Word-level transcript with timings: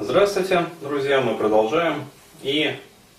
Здравствуйте, 0.00 0.64
друзья, 0.80 1.20
мы 1.20 1.34
продолжаем. 1.34 2.04
И 2.42 2.72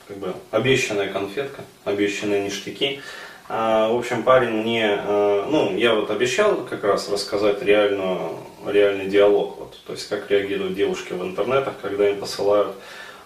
как 0.08 0.16
бы 0.16 0.34
обещанная 0.50 1.12
конфетка, 1.12 1.62
обещанные 1.84 2.46
ништяки. 2.46 3.02
А, 3.50 3.92
в 3.92 3.98
общем, 3.98 4.24
парень 4.24 4.62
мне, 4.62 4.98
а, 4.98 5.46
ну, 5.52 5.76
я 5.76 5.94
вот 5.94 6.10
обещал 6.10 6.56
как 6.64 6.86
раз 6.86 7.10
рассказать 7.10 7.62
реальную, 7.64 8.38
реальный 8.66 9.08
диалог, 9.08 9.58
вот, 9.60 9.78
то 9.86 9.92
есть 9.92 10.08
как 10.08 10.32
реагируют 10.32 10.76
девушки 10.76 11.12
в 11.12 11.22
интернетах, 11.22 11.74
когда 11.82 12.10
им 12.10 12.18
посылают 12.18 12.74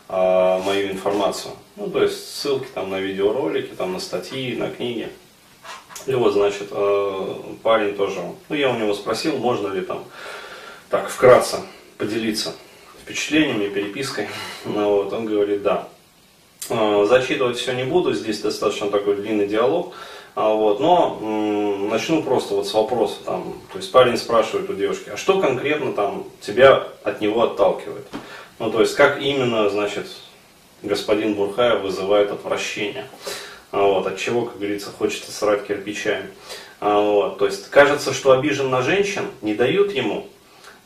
а, 0.10 0.60
мою 0.64 0.90
информацию. 0.90 1.54
Ну, 1.76 1.92
то 1.92 2.02
есть 2.02 2.36
ссылки 2.36 2.70
там 2.74 2.90
на 2.90 3.00
видеоролики, 3.00 3.76
там 3.76 3.94
на 3.94 4.00
статьи, 4.00 4.56
на 4.56 4.72
книги. 4.72 5.10
И 6.08 6.14
вот, 6.16 6.34
значит, 6.34 6.70
парень 7.62 7.96
тоже, 7.96 8.20
ну, 8.50 8.56
я 8.56 8.72
у 8.72 8.80
него 8.80 8.96
спросил, 8.96 9.38
можно 9.38 9.68
ли 9.68 9.82
там 9.82 10.06
так 10.90 11.08
вкратце 11.08 11.58
поделиться 12.00 12.56
впечатлениями, 13.04 13.70
перепиской. 13.70 14.28
Ну, 14.66 14.96
вот, 14.96 15.14
он 15.14 15.26
говорит, 15.26 15.62
да. 15.62 15.88
А, 16.70 17.06
зачитывать 17.06 17.58
все 17.58 17.74
не 17.74 17.84
буду, 17.84 18.14
здесь 18.14 18.40
достаточно 18.40 18.90
такой 18.90 19.18
длинный 19.18 19.48
диалог. 19.48 19.94
А, 20.36 20.54
вот, 20.54 20.80
но 20.80 21.20
м, 21.22 21.90
начну 21.90 22.24
просто 22.24 22.56
вот 22.56 22.68
с 22.68 22.74
вопроса. 22.74 23.18
Там, 23.26 23.56
то 23.72 23.78
есть 23.78 23.92
парень 23.92 24.18
спрашивает 24.18 24.70
у 24.70 24.74
девушки, 24.74 25.10
а 25.10 25.18
что 25.18 25.40
конкретно 25.40 25.94
там 25.94 26.26
тебя 26.42 26.88
от 27.04 27.22
него 27.22 27.44
отталкивает? 27.44 28.08
Ну, 28.60 28.72
то 28.72 28.80
есть, 28.80 28.96
как 28.96 29.22
именно, 29.22 29.70
значит, 29.70 30.08
господин 30.82 31.34
Бурхаев 31.34 31.82
вызывает 31.82 32.32
отвращение? 32.32 33.06
А, 33.72 33.82
вот, 33.82 34.08
от 34.08 34.18
чего, 34.18 34.46
как 34.46 34.58
говорится, 34.58 34.92
хочется 34.98 35.32
срать 35.32 35.68
кирпичами. 35.68 36.30
Вот, 36.80 37.38
то 37.38 37.46
есть, 37.46 37.70
кажется, 37.70 38.14
что 38.14 38.32
обижен 38.34 38.70
на 38.70 38.82
женщин, 38.82 39.24
не 39.42 39.54
дают 39.54 39.94
ему. 39.94 40.28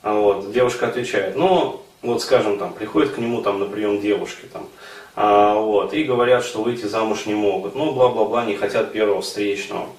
Вот, 0.03 0.51
девушка 0.51 0.87
отвечает, 0.87 1.35
ну, 1.35 1.81
вот 2.01 2.21
скажем, 2.21 2.57
там, 2.57 2.73
приходит 2.73 3.13
к 3.13 3.17
нему 3.17 3.41
там 3.41 3.59
на 3.59 3.65
прием 3.65 3.99
девушки, 3.99 4.45
там, 4.51 4.67
а, 5.15 5.55
вот, 5.55 5.93
и 5.93 6.03
говорят, 6.03 6.43
что 6.43 6.61
выйти 6.61 6.85
замуж 6.85 7.25
не 7.25 7.33
могут, 7.33 7.75
ну, 7.75 7.91
бла-бла-бла, 7.91 8.45
не 8.45 8.55
хотят 8.55 8.93
первого 8.93 9.21
встречного, 9.21 9.89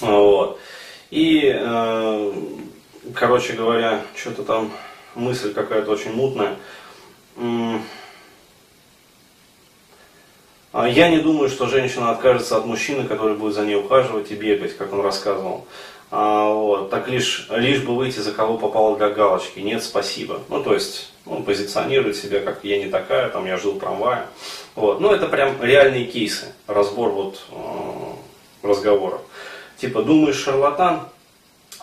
а, 0.00 0.10
вот, 0.10 0.60
и, 1.10 1.52
э, 1.52 2.32
короче 3.14 3.52
говоря, 3.54 4.02
что-то 4.16 4.44
там, 4.44 4.70
мысль 5.14 5.52
какая-то 5.52 5.90
очень 5.90 6.12
мутная, 6.12 6.56
а 10.72 10.88
я 10.88 11.08
не 11.08 11.18
думаю, 11.18 11.48
что 11.48 11.66
женщина 11.66 12.10
откажется 12.10 12.56
от 12.56 12.64
мужчины, 12.64 13.08
который 13.08 13.36
будет 13.36 13.54
за 13.54 13.66
ней 13.66 13.74
ухаживать 13.74 14.30
и 14.30 14.36
бегать, 14.36 14.76
как 14.76 14.92
он 14.92 15.00
рассказывал. 15.00 15.66
А, 16.10 16.52
вот, 16.52 16.90
так 16.90 17.08
лишь, 17.08 17.46
лишь 17.50 17.82
бы 17.82 17.94
выйти 17.94 18.18
за 18.18 18.32
кого 18.32 18.58
попало 18.58 18.96
для 18.96 19.10
галочки. 19.10 19.60
Нет, 19.60 19.82
спасибо. 19.82 20.40
Ну, 20.48 20.62
то 20.62 20.74
есть, 20.74 21.12
он 21.24 21.44
позиционирует 21.44 22.16
себя 22.16 22.40
как 22.40 22.64
я 22.64 22.78
не 22.78 22.90
такая, 22.90 23.28
там 23.28 23.46
я 23.46 23.56
жил 23.56 23.78
трамвая. 23.78 24.26
Вот. 24.74 25.00
Ну, 25.00 25.12
это 25.12 25.26
прям 25.26 25.62
реальные 25.62 26.06
кейсы, 26.06 26.52
разбор 26.66 27.10
вот 27.10 27.42
э, 27.52 28.66
разговоров. 28.66 29.20
Типа, 29.76 30.02
думаешь, 30.02 30.36
шарлатан? 30.36 31.08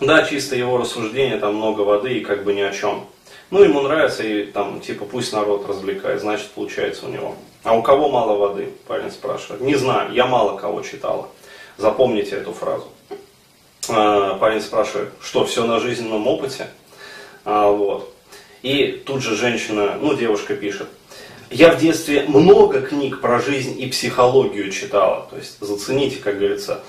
Да, 0.01 0.23
чисто 0.23 0.55
его 0.55 0.77
рассуждение, 0.77 1.37
там 1.37 1.55
много 1.55 1.81
воды 1.81 2.17
и 2.17 2.23
как 2.23 2.43
бы 2.43 2.53
ни 2.53 2.61
о 2.61 2.71
чем. 2.71 3.07
Ну, 3.49 3.63
ему 3.63 3.81
нравится, 3.81 4.23
и 4.23 4.43
там, 4.45 4.81
типа, 4.81 5.05
пусть 5.05 5.31
народ 5.31 5.67
развлекает, 5.67 6.19
значит, 6.19 6.49
получается 6.51 7.05
у 7.05 7.09
него. 7.09 7.35
А 7.63 7.75
у 7.75 7.81
кого 7.81 8.09
мало 8.09 8.37
воды? 8.37 8.73
Парень 8.87 9.09
спрашивает. 9.09 9.61
Не 9.61 9.75
знаю, 9.75 10.13
я 10.13 10.25
мало 10.25 10.57
кого 10.57 10.81
читала. 10.81 11.29
Запомните 11.77 12.35
эту 12.35 12.51
фразу. 12.51 12.87
А, 13.89 14.35
парень 14.35 14.61
спрашивает, 14.61 15.09
что 15.21 15.45
все 15.45 15.65
на 15.65 15.79
жизненном 15.79 16.27
опыте? 16.27 16.67
А, 17.45 17.69
вот. 17.69 18.13
И 18.61 19.03
тут 19.05 19.21
же 19.21 19.35
женщина, 19.35 19.97
ну 20.01 20.13
девушка 20.13 20.55
пишет, 20.55 20.87
я 21.49 21.71
в 21.71 21.79
детстве 21.79 22.23
много 22.27 22.81
книг 22.81 23.21
про 23.21 23.39
жизнь 23.39 23.79
и 23.79 23.87
психологию 23.87 24.71
читала. 24.71 25.27
То 25.29 25.37
есть 25.37 25.57
зацените, 25.59 26.17
как 26.17 26.37
говорится. 26.37 26.81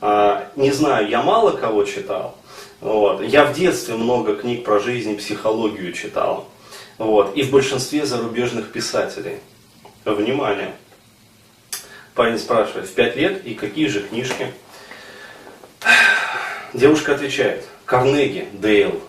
А, 0.00 0.48
не 0.56 0.70
знаю, 0.70 1.08
я 1.08 1.22
мало 1.22 1.52
кого 1.52 1.84
читал. 1.84 2.36
Вот. 2.80 3.22
Я 3.22 3.44
в 3.46 3.54
детстве 3.54 3.94
много 3.94 4.34
книг 4.34 4.64
про 4.64 4.80
жизнь 4.80 5.12
и 5.12 5.16
психологию 5.16 5.92
читал. 5.92 6.48
Вот. 6.98 7.34
И 7.36 7.42
в 7.42 7.50
большинстве 7.50 8.04
зарубежных 8.04 8.70
писателей. 8.72 9.38
Внимание. 10.04 10.74
Парень 12.14 12.38
спрашивает, 12.38 12.88
в 12.88 12.92
пять 12.92 13.16
лет 13.16 13.46
и 13.46 13.54
какие 13.54 13.86
же 13.86 14.02
книжки? 14.02 14.52
Девушка 16.72 17.14
отвечает, 17.14 17.66
Карнеги, 17.84 18.48
Дейл. 18.52 19.00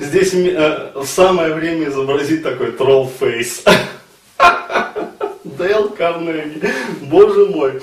Здесь 0.00 0.34
э, 0.34 0.92
самое 1.06 1.54
время 1.54 1.88
изобразить 1.88 2.42
такой 2.42 2.72
тролл 2.72 3.08
фейс. 3.08 3.64
Дейл 5.44 5.88
Карнеги. 5.90 6.70
Боже 7.02 7.46
мой. 7.46 7.80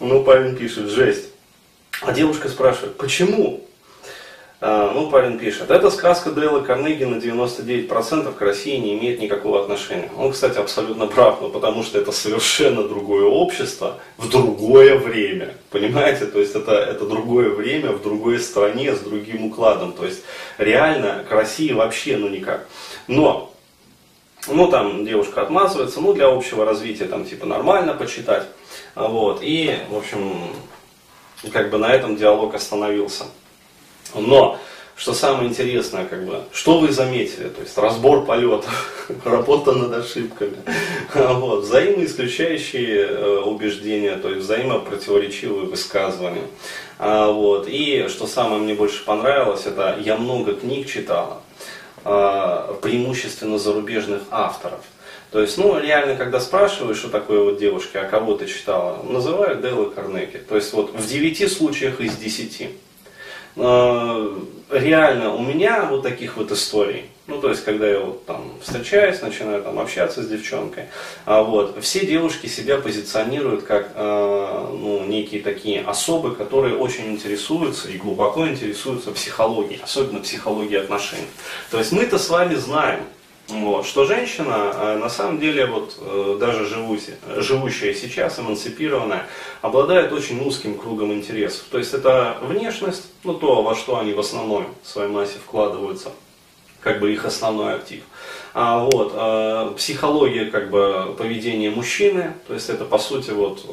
Ну, 0.00 0.22
парень 0.24 0.56
пишет, 0.56 0.88
жесть. 0.88 1.28
А 2.00 2.12
девушка 2.12 2.48
спрашивает, 2.48 2.96
почему? 2.96 3.68
А, 4.64 4.92
ну, 4.94 5.10
парень 5.10 5.40
пишет, 5.40 5.72
эта 5.72 5.90
сказка 5.90 6.30
Дейла 6.30 6.60
Карнеги 6.60 7.02
на 7.02 7.16
99% 7.16 8.32
к 8.32 8.40
России 8.40 8.76
не 8.76 8.96
имеет 8.96 9.18
никакого 9.18 9.60
отношения. 9.60 10.08
Он, 10.16 10.30
кстати, 10.30 10.56
абсолютно 10.56 11.08
прав, 11.08 11.40
но 11.40 11.48
потому 11.48 11.82
что 11.82 11.98
это 11.98 12.12
совершенно 12.12 12.84
другое 12.84 13.24
общество 13.24 13.98
в 14.18 14.30
другое 14.30 14.96
время. 14.96 15.56
Понимаете? 15.70 16.26
То 16.26 16.38
есть 16.38 16.54
это, 16.54 16.74
это 16.74 17.06
другое 17.06 17.50
время 17.50 17.90
в 17.90 18.02
другой 18.02 18.38
стране 18.38 18.94
с 18.94 19.00
другим 19.00 19.46
укладом. 19.46 19.94
То 19.94 20.04
есть 20.04 20.22
реально 20.58 21.24
к 21.28 21.32
России 21.32 21.72
вообще 21.72 22.16
ну 22.16 22.28
никак. 22.28 22.68
Но 23.08 23.52
ну, 24.46 24.68
там 24.68 25.04
девушка 25.04 25.42
отмазывается, 25.42 26.00
ну, 26.00 26.12
для 26.12 26.28
общего 26.28 26.64
развития, 26.64 27.06
там, 27.06 27.24
типа, 27.24 27.46
нормально 27.46 27.94
почитать. 27.94 28.46
Вот, 28.94 29.40
и, 29.42 29.76
в 29.90 29.96
общем, 29.96 30.34
как 31.52 31.70
бы 31.70 31.78
на 31.78 31.92
этом 31.92 32.16
диалог 32.16 32.54
остановился. 32.54 33.24
Но, 34.14 34.58
что 34.96 35.14
самое 35.14 35.48
интересное, 35.48 36.04
как 36.04 36.24
бы, 36.26 36.42
что 36.52 36.78
вы 36.78 36.92
заметили? 36.92 37.48
То 37.48 37.60
есть 37.60 37.76
разбор 37.78 38.24
полетов, 38.24 39.06
работа 39.24 39.72
над 39.72 39.92
ошибками, 39.92 40.56
вот, 41.14 41.64
взаимоисключающие 41.64 43.06
э, 43.06 43.38
убеждения, 43.40 44.16
то 44.16 44.30
есть 44.30 44.42
взаимопротиворечивые 44.42 45.66
высказывания. 45.66 46.46
А, 46.98 47.32
вот, 47.32 47.66
и 47.68 48.06
что 48.08 48.26
самое 48.26 48.60
мне 48.60 48.74
больше 48.74 49.04
понравилось, 49.04 49.66
это 49.66 49.98
я 50.00 50.16
много 50.16 50.54
книг 50.54 50.86
читала, 50.86 51.42
преимущественно 52.04 53.58
зарубежных 53.58 54.22
авторов. 54.30 54.80
То 55.32 55.40
есть, 55.40 55.56
ну, 55.56 55.78
реально, 55.80 56.14
когда 56.14 56.40
спрашиваешь 56.40 57.02
у 57.06 57.08
такой 57.08 57.42
вот 57.42 57.58
девушки, 57.58 57.96
а 57.96 58.04
кого 58.04 58.36
ты 58.36 58.46
читала, 58.46 59.02
называют 59.02 59.62
Дэлла 59.62 59.88
Карнеки. 59.88 60.36
То 60.36 60.56
есть, 60.56 60.74
вот 60.74 60.92
в 60.92 61.08
9 61.08 61.50
случаях 61.50 62.02
из 62.02 62.16
10 62.16 62.68
реально 64.72 65.34
у 65.34 65.42
меня 65.42 65.84
вот 65.84 66.02
таких 66.02 66.36
вот 66.36 66.50
историй, 66.50 67.04
ну 67.26 67.40
то 67.40 67.50
есть 67.50 67.64
когда 67.64 67.86
я 67.86 68.00
вот 68.00 68.26
там 68.26 68.52
встречаюсь, 68.60 69.20
начинаю 69.22 69.62
там 69.62 69.78
общаться 69.78 70.22
с 70.22 70.28
девчонкой, 70.28 70.84
а 71.24 71.42
вот 71.42 71.82
все 71.82 72.04
девушки 72.04 72.46
себя 72.46 72.78
позиционируют 72.78 73.64
как 73.64 73.92
э, 73.94 74.68
ну, 74.72 75.04
некие 75.04 75.42
такие 75.42 75.82
особы, 75.82 76.34
которые 76.34 76.76
очень 76.76 77.06
интересуются 77.12 77.88
и 77.88 77.96
глубоко 77.98 78.46
интересуются 78.46 79.12
психологией, 79.12 79.80
особенно 79.82 80.20
психологией 80.20 80.82
отношений. 80.82 81.28
То 81.70 81.78
есть 81.78 81.92
мы-то 81.92 82.18
с 82.18 82.28
вами 82.28 82.54
знаем, 82.54 83.00
вот. 83.48 83.86
Что 83.86 84.04
женщина, 84.04 84.72
э, 84.74 84.96
на 84.98 85.08
самом 85.08 85.38
деле, 85.38 85.66
вот, 85.66 85.96
э, 85.98 86.36
даже 86.40 86.64
живущая, 86.64 87.94
сейчас, 87.94 88.38
эмансипированная, 88.38 89.26
обладает 89.60 90.12
очень 90.12 90.40
узким 90.46 90.78
кругом 90.78 91.12
интересов. 91.12 91.64
То 91.70 91.78
есть 91.78 91.92
это 91.92 92.38
внешность, 92.42 93.10
ну 93.24 93.34
то, 93.34 93.62
во 93.62 93.74
что 93.74 93.98
они 93.98 94.12
в 94.12 94.20
основной 94.20 94.64
в 94.82 94.88
своей 94.88 95.10
массе 95.10 95.38
вкладываются, 95.44 96.12
как 96.80 97.00
бы 97.00 97.12
их 97.12 97.24
основной 97.24 97.74
актив. 97.74 98.02
А, 98.54 98.84
вот, 98.84 99.12
а, 99.14 99.72
психология, 99.74 100.46
как 100.46 100.70
бы, 100.70 101.14
поведения 101.18 101.70
мужчины, 101.70 102.34
то 102.46 102.54
есть 102.54 102.68
это, 102.70 102.84
по 102.84 102.98
сути, 102.98 103.30
вот, 103.30 103.64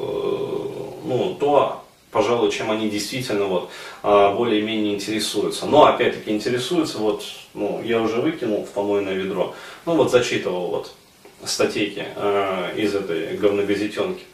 ну, 1.04 1.36
то, 1.38 1.84
пожалуй, 2.10 2.50
чем 2.50 2.70
они 2.70 2.88
действительно 2.88 3.46
вот, 3.46 3.70
а, 4.02 4.34
более-менее 4.34 4.94
интересуются. 4.94 5.66
Но 5.66 5.86
опять-таки 5.86 6.30
интересуются, 6.30 6.98
вот, 6.98 7.24
ну, 7.54 7.80
я 7.84 8.00
уже 8.00 8.20
выкинул 8.20 8.64
в 8.64 8.70
помойное 8.70 9.14
ведро, 9.14 9.54
ну 9.86 9.94
вот 9.96 10.10
зачитывал 10.10 10.68
вот 10.68 10.92
статейки 11.44 12.04
э, 12.16 12.72
из 12.76 12.94
этой 12.94 13.36
говногазетенки 13.36 14.24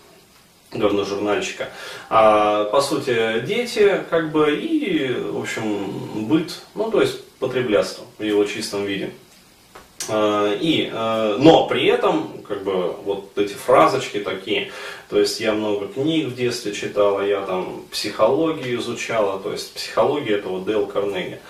говножурнальщика. 0.72 1.68
А, 2.10 2.64
по 2.64 2.80
сути, 2.80 3.40
дети, 3.46 4.04
как 4.10 4.32
бы, 4.32 4.56
и, 4.56 5.12
в 5.12 5.40
общем, 5.40 6.26
быт, 6.26 6.60
ну, 6.74 6.90
то 6.90 7.00
есть 7.00 7.24
потреблятство 7.38 8.04
в 8.18 8.22
его 8.22 8.44
чистом 8.44 8.84
виде. 8.84 9.10
Э, 10.08 10.56
и, 10.60 10.90
э, 10.92 11.36
но 11.38 11.66
при 11.66 11.86
этом, 11.86 12.42
как 12.46 12.62
бы, 12.62 12.92
вот 13.04 13.36
эти 13.36 13.54
фразочки 13.54 14.20
такие, 14.20 14.70
то 15.08 15.18
есть 15.18 15.40
я 15.40 15.52
много 15.52 15.88
книг 15.88 16.28
в 16.28 16.34
детстве 16.34 16.72
читала, 16.72 17.22
я 17.22 17.40
там 17.42 17.82
психологию 17.90 18.78
изучала, 18.78 19.40
то 19.40 19.52
есть 19.52 19.74
психология 19.74 20.36
это 20.36 20.48
вот 20.48 20.64
Дейл 20.64 20.86
Карнеги. 20.86 21.40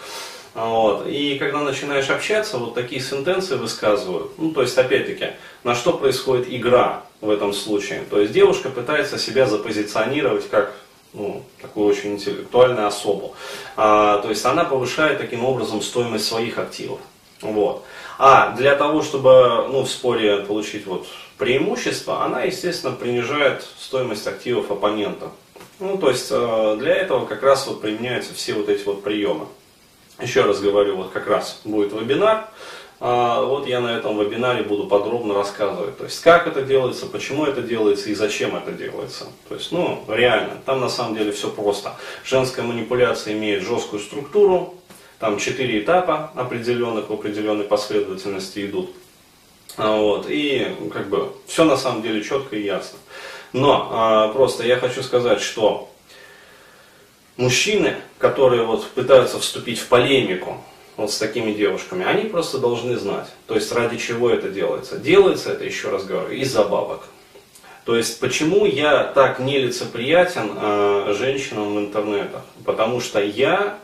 Вот. 0.55 1.07
И 1.07 1.37
когда 1.39 1.61
начинаешь 1.61 2.09
общаться, 2.09 2.57
вот 2.57 2.75
такие 2.75 3.03
сентенции 3.03 3.57
высказывают. 3.57 4.33
Ну, 4.39 4.53
то 4.53 4.63
есть, 4.63 4.77
опять-таки, 4.79 5.33
на 5.65 5.75
что 5.75 5.93
происходит 5.93 6.47
игра 6.49 7.05
в 7.21 7.29
этом 7.29 7.53
случае? 7.53 8.05
То 8.09 8.19
есть, 8.21 8.33
девушка 8.33 8.71
пытается 8.71 9.19
себя 9.19 9.45
запозиционировать 9.45 10.49
как 10.49 10.75
ну, 11.13 11.43
такую 11.61 11.87
очень 11.87 12.15
интеллектуальную 12.15 12.87
особу. 12.87 13.35
А, 13.77 14.19
то 14.21 14.31
есть, 14.31 14.47
она 14.47 14.65
повышает 14.65 15.19
таким 15.19 15.45
образом 15.45 15.83
стоимость 15.83 16.25
своих 16.25 16.57
активов. 16.57 17.01
Вот. 17.43 17.85
А 18.19 18.55
для 18.57 18.75
того, 18.77 19.03
чтобы 19.03 19.69
ну, 19.71 19.83
в 19.83 19.91
споре 19.91 20.39
получить 20.39 20.87
вот 20.87 21.07
преимущество, 21.39 22.25
она, 22.25 22.43
естественно, 22.43 22.95
принижает 22.95 23.67
стоимость 23.79 24.27
активов 24.27 24.71
оппонента. 24.71 25.31
Ну, 25.79 25.99
то 25.99 26.09
есть 26.09 26.29
э, 26.31 26.77
для 26.79 26.95
этого 26.95 27.27
как 27.27 27.43
раз 27.43 27.67
вот 27.67 27.83
применяются 27.83 28.33
все 28.33 28.55
вот 28.55 28.69
эти 28.71 28.85
вот 28.85 29.03
приемы. 29.03 29.47
Еще 30.21 30.43
раз 30.43 30.61
говорю, 30.61 30.97
вот 30.97 31.11
как 31.11 31.27
раз 31.27 31.61
будет 31.65 31.93
вебинар. 31.93 32.49
А, 32.99 33.43
вот 33.43 33.67
я 33.67 33.81
на 33.81 33.99
этом 33.99 34.19
вебинаре 34.19 34.63
буду 34.63 34.87
подробно 34.87 35.35
рассказывать, 35.35 35.99
то 35.99 36.05
есть 36.05 36.23
как 36.23 36.47
это 36.47 36.63
делается, 36.63 37.05
почему 37.05 37.45
это 37.45 37.61
делается 37.61 38.09
и 38.09 38.15
зачем 38.15 38.57
это 38.57 38.73
делается. 38.73 39.27
То 39.49 39.55
есть, 39.55 39.71
ну, 39.71 40.03
реально, 40.09 40.55
там 40.65 40.81
на 40.81 40.89
самом 40.89 41.15
деле 41.15 41.33
все 41.33 41.51
просто. 41.51 41.95
Женская 42.25 42.63
манипуляция 42.63 43.35
имеет 43.35 43.63
жесткую 43.65 44.01
структуру, 44.01 44.75
там 45.19 45.39
четыре 45.39 45.81
этапа 45.81 46.31
определенных 46.35 47.09
в 47.09 47.13
определенной 47.13 47.65
последовательности 47.65 48.67
идут. 48.67 48.91
А, 49.77 49.97
вот, 49.97 50.27
и 50.29 50.75
как 50.93 51.09
бы 51.09 51.33
все 51.47 51.65
на 51.65 51.77
самом 51.77 52.03
деле 52.03 52.23
четко 52.23 52.57
и 52.57 52.63
ясно. 52.63 52.99
Но 53.53 53.89
а, 53.93 54.29
просто 54.29 54.65
я 54.67 54.77
хочу 54.77 55.03
сказать, 55.03 55.41
что 55.41 55.91
мужчины, 57.37 57.97
которые 58.19 58.65
вот 58.65 58.87
пытаются 58.89 59.39
вступить 59.39 59.79
в 59.79 59.89
полемику 59.89 60.59
вот 60.97 61.11
с 61.11 61.19
такими 61.19 61.53
девушками, 61.53 62.05
они 62.05 62.25
просто 62.25 62.59
должны 62.59 62.97
знать, 62.97 63.29
то 63.47 63.55
есть 63.55 63.71
ради 63.73 63.99
чего 63.99 64.31
это 64.31 64.49
делается. 64.49 64.99
Делается 64.99 65.53
это, 65.53 65.65
еще 65.65 65.91
раз 65.91 66.05
говорю, 66.05 66.35
из-за 66.35 66.65
бабок. 66.65 67.05
То 67.85 67.97
есть 67.97 68.19
почему 68.19 68.67
я 68.67 69.05
так 69.05 69.39
нелицеприятен 69.39 70.51
э, 70.61 71.15
женщинам 71.17 71.77
в 71.77 71.79
интернетах? 71.79 72.43
Потому 72.65 73.01
что 73.01 73.23
я 73.23 73.79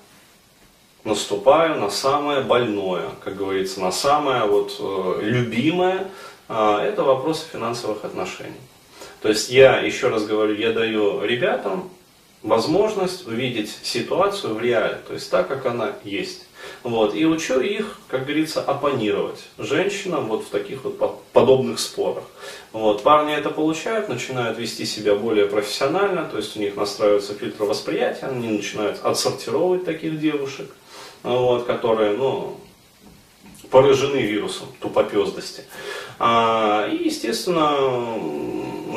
наступаю 1.04 1.80
на 1.80 1.90
самое 1.90 2.42
больное, 2.42 3.10
как 3.22 3.36
говорится, 3.36 3.80
на 3.80 3.92
самое 3.92 4.44
вот 4.44 4.76
э, 4.78 5.20
любимое, 5.22 6.08
э, 6.48 6.78
это 6.82 7.02
вопросы 7.02 7.46
финансовых 7.52 8.04
отношений. 8.04 8.60
То 9.20 9.28
есть 9.28 9.50
я, 9.50 9.78
еще 9.78 10.08
раз 10.08 10.26
говорю, 10.26 10.54
я 10.54 10.72
даю 10.72 11.22
ребятам 11.24 11.90
возможность 12.42 13.26
увидеть 13.26 13.72
ситуацию 13.82 14.54
в 14.54 14.60
реале, 14.60 14.98
то 15.06 15.14
есть 15.14 15.30
так, 15.30 15.48
как 15.48 15.66
она 15.66 15.92
есть. 16.04 16.46
Вот, 16.84 17.14
и 17.14 17.26
учу 17.26 17.60
их, 17.60 17.98
как 18.08 18.24
говорится, 18.24 18.60
оппонировать 18.60 19.40
женщинам 19.58 20.26
вот 20.26 20.44
в 20.44 20.48
таких 20.48 20.84
вот 20.84 21.22
подобных 21.32 21.80
спорах. 21.80 22.22
Вот, 22.72 23.02
парни 23.02 23.34
это 23.34 23.50
получают, 23.50 24.08
начинают 24.08 24.58
вести 24.58 24.84
себя 24.84 25.16
более 25.16 25.46
профессионально, 25.46 26.24
то 26.24 26.36
есть 26.36 26.56
у 26.56 26.60
них 26.60 26.76
настраивается 26.76 27.34
фильтр 27.34 27.64
восприятия, 27.64 28.26
они 28.26 28.48
начинают 28.48 29.00
отсортировать 29.02 29.84
таких 29.84 30.20
девушек 30.20 30.70
вот, 31.22 31.66
которые 31.66 32.16
ну, 32.16 32.58
поражены 33.70 34.18
вирусом 34.18 34.68
тупопездости. 34.80 35.64
А, 36.18 36.88
и, 36.92 37.04
естественно, 37.04 37.76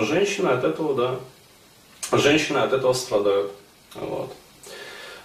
женщины 0.06 0.50
от 0.50 0.64
этого, 0.64 0.94
да, 0.94 1.20
женщины 2.18 2.60
от 2.60 2.74
этого 2.74 2.94
страдают. 2.94 3.52
Вот. 3.96 4.34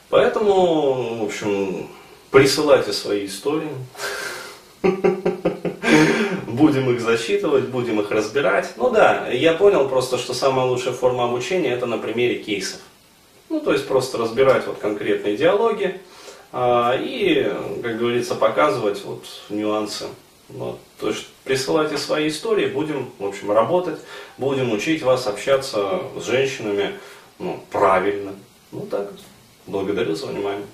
Поэтому, 0.08 1.18
в 1.20 1.24
общем, 1.24 1.88
присылайте 2.30 2.92
свои 2.92 3.26
истории. 3.26 3.70
Будем 6.46 6.90
их 6.90 7.00
засчитывать, 7.00 7.68
будем 7.68 8.00
их 8.00 8.10
разбирать. 8.10 8.74
Ну 8.76 8.90
да, 8.90 9.28
я 9.28 9.54
понял 9.54 9.88
просто, 9.88 10.18
что 10.18 10.34
самая 10.34 10.66
лучшая 10.66 10.92
форма 10.94 11.24
обучения 11.24 11.72
это 11.72 11.86
на 11.86 11.98
примере 11.98 12.36
кейсов. 12.36 12.80
Ну, 13.48 13.60
то 13.60 13.72
есть 13.72 13.88
просто 13.88 14.18
разбирать 14.18 14.66
вот 14.66 14.78
конкретные 14.78 15.36
диалоги, 15.36 16.00
и, 16.52 17.52
как 17.82 17.98
говорится, 17.98 18.34
показывать 18.34 19.04
вот 19.04 19.24
нюансы. 19.48 20.06
Вот. 20.48 20.78
То 20.98 21.08
есть 21.08 21.26
присылайте 21.44 21.96
свои 21.96 22.28
истории, 22.28 22.66
будем, 22.66 23.10
в 23.18 23.26
общем, 23.26 23.52
работать, 23.52 24.00
будем 24.36 24.72
учить 24.72 25.02
вас 25.02 25.26
общаться 25.26 26.02
с 26.18 26.24
женщинами 26.24 26.94
ну, 27.40 27.58
правильно. 27.70 28.34
Ну 28.70 28.82
так, 28.82 29.12
благодарю 29.66 30.14
за 30.14 30.26
внимание. 30.26 30.66